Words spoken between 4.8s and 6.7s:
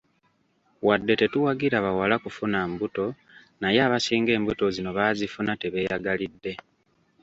baazifuna tebeeyagalidde.